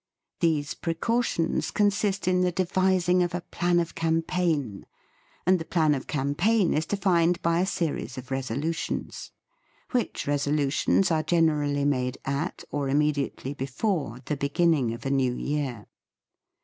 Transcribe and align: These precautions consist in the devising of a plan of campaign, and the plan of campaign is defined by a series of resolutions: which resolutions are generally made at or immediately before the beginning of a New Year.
These 0.39 0.73
precautions 0.73 1.69
consist 1.69 2.27
in 2.27 2.41
the 2.41 2.51
devising 2.51 3.21
of 3.21 3.35
a 3.35 3.41
plan 3.51 3.79
of 3.79 3.93
campaign, 3.93 4.87
and 5.45 5.59
the 5.59 5.63
plan 5.63 5.93
of 5.93 6.07
campaign 6.07 6.73
is 6.73 6.87
defined 6.87 7.39
by 7.43 7.59
a 7.59 7.67
series 7.67 8.17
of 8.17 8.31
resolutions: 8.31 9.29
which 9.91 10.25
resolutions 10.25 11.11
are 11.11 11.21
generally 11.21 11.85
made 11.85 12.17
at 12.25 12.63
or 12.71 12.89
immediately 12.89 13.53
before 13.53 14.17
the 14.25 14.35
beginning 14.35 14.91
of 14.91 15.05
a 15.05 15.11
New 15.11 15.35
Year. 15.35 15.85